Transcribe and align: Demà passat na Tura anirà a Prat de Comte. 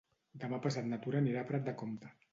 Demà 0.43 0.59
passat 0.63 0.89
na 0.93 0.99
Tura 1.05 1.21
anirà 1.25 1.45
a 1.45 1.47
Prat 1.53 1.69
de 1.71 1.79
Comte. 1.83 2.15